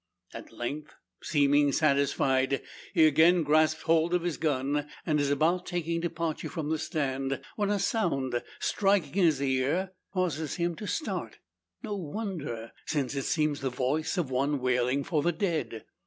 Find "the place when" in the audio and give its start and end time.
6.71-7.69